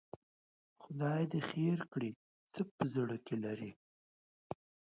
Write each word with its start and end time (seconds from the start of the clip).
خدای 0.83 1.23
دې 1.31 1.39
خیر 1.49 1.79
کړي، 1.91 2.11
څه 2.53 2.61
په 2.75 2.83
زړه 2.93 3.17
کې 3.25 3.35
لري؟ 3.45 3.71